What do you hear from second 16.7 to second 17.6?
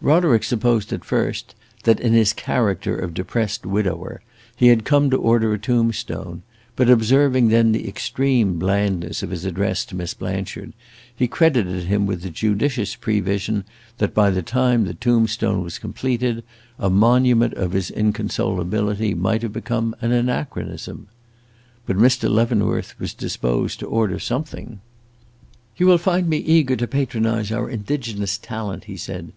a monument